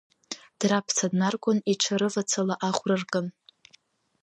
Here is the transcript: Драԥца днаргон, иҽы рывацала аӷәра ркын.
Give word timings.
Драԥца 0.59 1.05
днаргон, 1.11 1.57
иҽы 1.71 1.93
рывацала 1.99 2.55
аӷәра 2.67 2.95
ркын. 3.01 3.27